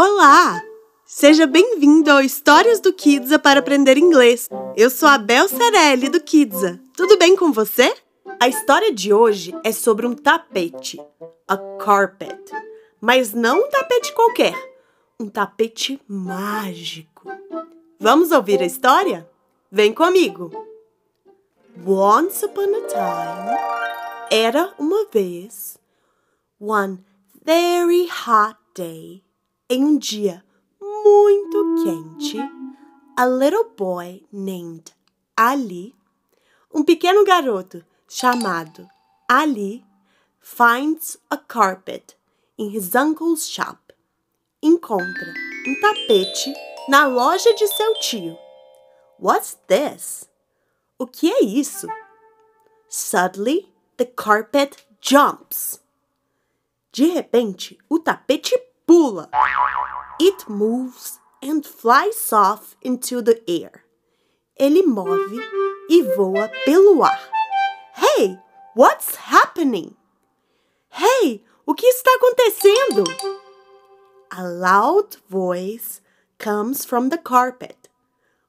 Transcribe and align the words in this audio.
Olá! 0.00 0.62
Seja 1.04 1.44
bem-vindo 1.44 2.08
ao 2.08 2.20
Histórias 2.20 2.78
do 2.78 2.92
Kidsa 2.92 3.36
para 3.36 3.58
aprender 3.58 3.98
inglês. 3.98 4.48
Eu 4.76 4.90
sou 4.90 5.08
a 5.08 5.18
Bel 5.18 5.48
Cerelli 5.48 6.08
do 6.08 6.20
Kidsa. 6.20 6.80
Tudo 6.96 7.18
bem 7.18 7.34
com 7.34 7.50
você? 7.50 7.92
A 8.38 8.46
história 8.46 8.94
de 8.94 9.12
hoje 9.12 9.52
é 9.64 9.72
sobre 9.72 10.06
um 10.06 10.14
tapete, 10.14 11.04
a 11.48 11.56
carpet. 11.80 12.38
Mas 13.00 13.34
não 13.34 13.64
um 13.64 13.70
tapete 13.70 14.14
qualquer, 14.14 14.54
um 15.18 15.28
tapete 15.28 16.00
mágico. 16.06 17.28
Vamos 17.98 18.30
ouvir 18.30 18.62
a 18.62 18.66
história? 18.66 19.28
Vem 19.68 19.92
comigo! 19.92 20.52
Once 21.84 22.44
upon 22.44 22.72
a 22.72 22.86
time, 22.86 23.58
era 24.30 24.72
uma 24.78 25.06
vez, 25.12 25.76
one 26.60 27.04
very 27.44 28.08
hot 28.08 28.56
day, 28.76 29.24
em 29.70 29.84
um 29.84 29.98
dia 29.98 30.42
muito 30.80 31.84
quente, 31.84 32.38
a 33.16 33.26
little 33.26 33.70
boy 33.76 34.26
named 34.32 34.94
Ali, 35.36 35.94
um 36.72 36.82
pequeno 36.82 37.22
garoto 37.22 37.84
chamado 38.08 38.88
Ali, 39.28 39.84
finds 40.40 41.18
a 41.28 41.36
carpet 41.36 42.16
in 42.56 42.70
his 42.74 42.94
uncle's 42.94 43.46
shop. 43.46 43.92
Encontra 44.62 45.34
um 45.66 45.80
tapete 45.80 46.52
na 46.88 47.06
loja 47.06 47.54
de 47.54 47.68
seu 47.68 47.94
tio. 48.00 48.38
What's 49.20 49.58
this? 49.66 50.28
O 50.98 51.06
que 51.06 51.30
é 51.30 51.44
isso? 51.44 51.86
Suddenly, 52.88 53.70
the 53.98 54.06
carpet 54.06 54.86
jumps. 55.00 55.80
De 56.90 57.06
repente, 57.08 57.78
o 57.88 57.98
tapete 57.98 58.56
pula. 58.88 59.28
It 60.20 60.48
moves 60.48 61.20
and 61.40 61.64
flies 61.64 62.32
off 62.32 62.76
into 62.82 63.22
the 63.22 63.40
air. 63.48 63.84
Ele 64.58 64.82
move 64.84 65.38
e 65.88 66.02
voa 66.16 66.50
pelo 66.64 67.02
ar. 67.02 67.18
Hey, 67.94 68.38
what's 68.74 69.14
happening? 69.30 69.94
Hey, 70.90 71.44
o 71.64 71.74
que 71.74 71.86
está 71.86 72.10
acontecendo? 72.16 73.04
A 74.32 74.42
loud 74.42 75.16
voice 75.28 76.00
comes 76.38 76.84
from 76.84 77.10
the 77.10 77.18
carpet. 77.18 77.88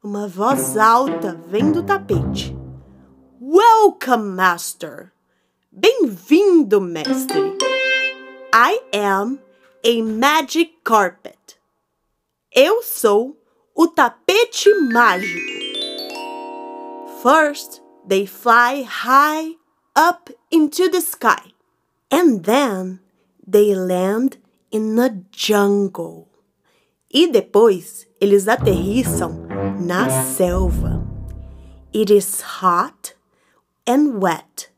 Uma 0.03 0.27
voz 0.27 0.75
alta 0.75 1.33
vem 1.47 1.71
do 1.71 1.83
tapete. 1.83 2.55
Welcome, 3.39 4.35
master. 4.35 5.13
Bem-vindo, 5.71 6.81
mestre. 6.81 7.57
I 8.51 8.81
am 8.91 9.39
a 9.83 10.01
magic 10.01 10.83
carpet. 10.83 11.38
Eu 12.55 12.81
sou 12.81 13.37
o 13.75 13.87
tapete 13.87 14.73
mágico. 14.91 15.59
First, 17.21 17.81
they 18.07 18.25
fly 18.25 18.81
high 18.81 19.55
up 19.95 20.33
into 20.51 20.89
the 20.89 20.99
sky, 20.99 21.53
and 22.09 22.43
then 22.43 23.01
they 23.45 23.75
land 23.75 24.39
in 24.71 24.95
the 24.95 25.23
jungle. 25.31 26.27
E 27.11 27.27
depois 27.27 28.07
eles 28.19 28.47
aterrissam 28.47 29.45
na 29.79 30.09
selva. 30.09 31.05
It 31.93 32.09
is 32.09 32.41
hot 32.41 33.13
and 33.85 34.19
wet, 34.21 34.71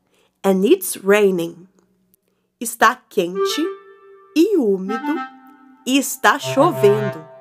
and 0.44 0.64
it's 0.64 0.98
raining. 1.02 1.68
Está 2.60 2.96
quente 3.08 3.62
e 4.36 4.58
úmido 4.58 5.16
e 5.86 5.98
está 5.98 6.38
chovendo. 6.38 7.31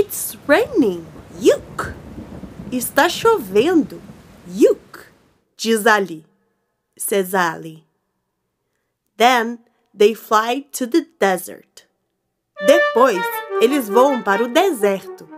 It's 0.00 0.36
raining. 0.46 1.04
Yuck! 1.40 1.92
Está 2.70 3.08
chovendo. 3.08 4.00
Yuck! 4.48 5.10
Diz 5.56 5.84
Ali. 5.88 6.24
Says 6.96 7.34
Ali. 7.34 7.82
Then 9.16 9.58
they 9.92 10.14
fly 10.14 10.66
to 10.70 10.86
the 10.86 11.04
desert. 11.18 11.86
Depois, 12.64 13.24
eles 13.60 13.88
voam 13.88 14.22
para 14.22 14.44
o 14.44 14.48
deserto. 14.48 15.28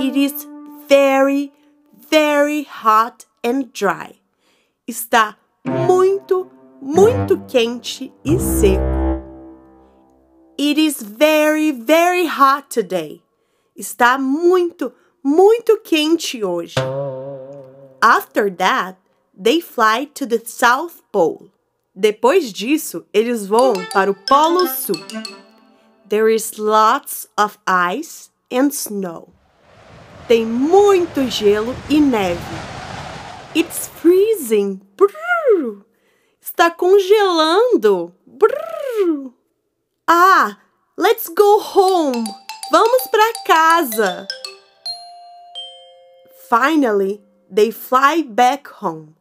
It 0.00 0.14
is 0.14 0.46
very, 0.86 1.50
very 2.10 2.64
hot 2.64 3.24
and 3.42 3.72
dry. 3.72 4.20
Está 4.86 5.34
muito, 5.64 6.50
muito 6.82 7.38
quente 7.48 8.12
e 8.22 8.38
seco. 8.38 8.84
It 10.58 10.76
is 10.76 11.00
very, 11.00 11.70
very 11.70 12.26
hot 12.26 12.68
today. 12.68 13.22
Está 13.76 14.16
muito, 14.16 14.92
muito 15.22 15.78
quente 15.82 16.42
hoje. 16.42 16.76
After 18.00 18.50
that, 18.56 18.98
they 19.36 19.60
fly 19.60 20.06
to 20.14 20.26
the 20.26 20.40
South 20.44 21.02
Pole. 21.12 21.52
Depois 21.94 22.52
disso, 22.52 23.04
eles 23.12 23.46
voam 23.46 23.84
para 23.92 24.10
o 24.10 24.14
Polo 24.14 24.66
Sul. 24.68 24.96
There 26.08 26.32
is 26.32 26.56
lots 26.56 27.28
of 27.38 27.58
ice 27.66 28.30
and 28.50 28.68
snow. 28.68 29.28
Tem 30.28 30.46
muito 30.46 31.28
gelo 31.28 31.74
e 31.90 32.00
neve. 32.00 32.40
It's 33.54 33.88
freezing. 33.88 34.80
Brrr. 34.96 35.84
Está 36.40 36.70
congelando. 36.70 38.14
Brrr. 38.26 39.32
Ah, 40.06 40.58
let's 40.96 41.28
go 41.28 41.60
home. 41.60 42.24
Vamos 42.70 43.06
para 43.12 43.32
casa. 43.46 44.28
Finally, 46.48 47.20
they 47.50 47.70
fly 47.70 48.22
back 48.22 48.66
home. 48.82 49.14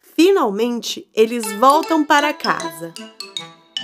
Finalmente, 0.00 1.08
eles 1.14 1.44
voltam 1.58 2.06
para 2.06 2.32
casa. 2.32 2.94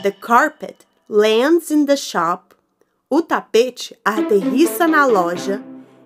The 0.02 0.12
carpet 0.12 0.86
lands 1.08 1.70
in 1.70 1.86
the 1.86 1.96
shop. 1.96 2.54
O 3.10 3.22
tapete 3.22 3.96
aterrissa 4.04 4.88
na 4.88 5.06
loja. 5.06 5.60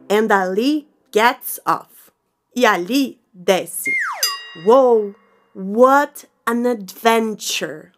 And 0.09 0.33
Ali 0.33 0.87
gets 1.13 1.61
off. 1.67 2.11
E 2.57 2.65
Ali 2.65 3.19
desce. 3.35 3.93
Whoa, 4.65 5.15
what 5.53 6.25
an 6.47 6.65
adventure! 6.65 7.93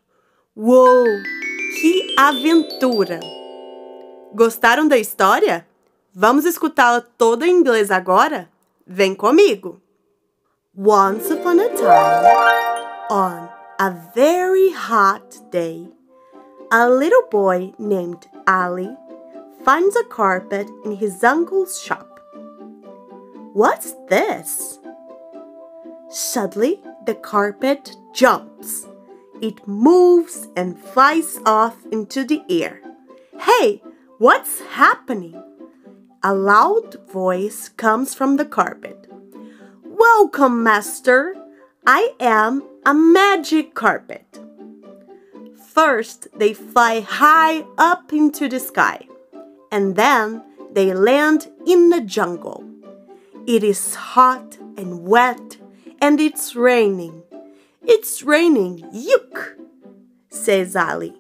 Whoa, 0.55 1.05
que 1.81 2.15
aventura! 2.19 3.21
Gostaram 4.37 4.87
da 4.87 4.99
história? 4.99 5.67
Vamos 6.15 6.45
escutá-la 6.45 7.01
toda 7.01 7.47
em 7.47 7.59
inglês 7.59 7.91
agora? 7.91 8.51
Vem 8.87 9.15
comigo! 9.15 9.81
Once 10.77 11.33
upon 11.33 11.59
a 11.59 11.71
time, 11.71 13.09
on 13.11 13.49
a 13.81 13.91
very 14.15 14.71
hot 14.75 15.41
day, 15.51 15.91
a 16.71 16.87
little 16.87 17.27
boy 17.31 17.73
named 17.79 18.29
Ali 18.47 18.95
finds 19.65 19.97
a 19.97 20.05
carpet 20.05 20.69
in 20.85 20.93
his 20.93 21.25
uncle's 21.25 21.81
shop. 21.81 22.21
What's 23.55 23.95
this? 24.11 24.79
Suddenly, 26.11 26.83
the 27.07 27.15
carpet 27.15 27.97
jumps. 28.13 28.87
It 29.41 29.67
moves 29.67 30.49
and 30.55 30.79
flies 30.79 31.39
off 31.47 31.77
into 31.91 32.27
the 32.27 32.43
air. 32.51 32.83
Hey, 33.39 33.81
what's 34.19 34.61
happening? 34.61 35.43
A 36.23 36.35
loud 36.35 36.97
voice 37.11 37.69
comes 37.69 38.15
from 38.15 38.37
the 38.37 38.45
carpet. 38.45 39.11
Welcome, 39.85 40.63
master. 40.63 41.35
I 41.87 42.15
am 42.19 42.63
a 42.85 42.95
magic 42.95 43.75
carpet. 43.75 44.41
First, 45.69 46.29
they 46.37 46.55
fly 46.55 47.01
high 47.01 47.65
up 47.77 48.13
into 48.13 48.49
the 48.49 48.59
sky, 48.59 49.07
and 49.71 49.95
then 49.97 50.43
they 50.73 50.95
land 50.95 51.51
in 51.67 51.91
the 51.91 52.01
jungle. 52.01 52.65
It 53.47 53.63
is 53.63 53.95
hot 53.95 54.57
and 54.77 55.07
wet, 55.07 55.59
and 56.01 56.21
it's 56.21 56.57
raining. 56.57 57.23
It's 57.83 58.23
raining, 58.23 58.79
yuck, 58.93 59.55
says 60.31 60.75
Ali. 60.75 61.15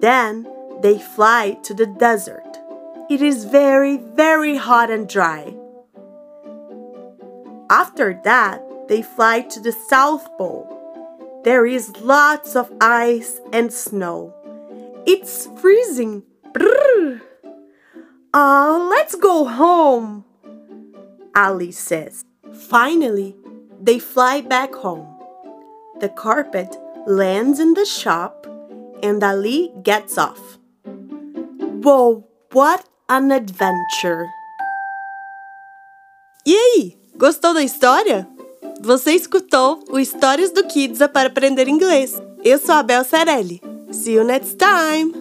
Then 0.00 0.46
they 0.80 0.98
fly 0.98 1.58
to 1.62 1.74
the 1.74 1.86
desert. 1.86 2.58
It 3.10 3.22
is 3.22 3.44
very, 3.44 3.96
very 3.96 4.56
hot 4.56 4.90
and 4.90 5.08
dry. 5.08 5.54
After 7.70 8.20
that, 8.24 8.62
they 8.88 9.02
fly 9.02 9.42
to 9.42 9.60
the 9.60 9.72
South 9.72 10.26
Pole. 10.38 10.66
There 11.44 11.66
is 11.66 11.96
lots 12.00 12.56
of 12.56 12.72
ice 12.80 13.40
and 13.52 13.72
snow. 13.72 14.34
It's 15.06 15.48
freezing. 15.60 16.22
Brrr. 16.52 17.20
Uh, 18.34 18.88
let's 18.90 19.14
go 19.14 19.46
home, 19.46 20.24
Ali 21.34 21.72
says. 21.72 22.24
Finally, 22.52 23.36
they 23.80 23.98
fly 23.98 24.40
back 24.40 24.74
home. 24.74 25.08
The 26.00 26.08
carpet 26.08 26.76
lands 27.06 27.58
in 27.58 27.74
the 27.74 27.86
shop 27.86 28.46
and 29.02 29.22
Ali 29.22 29.70
gets 29.84 30.18
off. 30.18 30.40
Whoa, 31.82 32.24
what 32.52 32.84
an 33.08 33.32
adventure! 33.32 34.26
E 36.46 36.54
aí, 36.54 36.98
gostou 37.16 37.54
da 37.54 37.62
história? 37.62 38.28
Você 38.80 39.12
escutou 39.12 39.82
o 39.90 39.98
Histórias 39.98 40.50
do 40.50 40.64
Kidsa 40.64 41.08
para 41.08 41.28
aprender 41.28 41.68
inglês. 41.68 42.20
Eu 42.44 42.58
sou 42.58 42.74
a 42.74 42.82
Bel 42.82 43.04
Cerelli. 43.04 43.60
See 43.90 44.14
you 44.14 44.24
next 44.24 44.56
time! 44.56 45.14